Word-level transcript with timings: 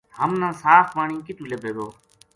ہم 0.17 0.31
نا 0.41 0.49
صاف 0.63 0.85
پانی 0.95 1.17
کِتو 1.25 1.43
لبھے 1.51 1.71
گو؟ 1.75 1.87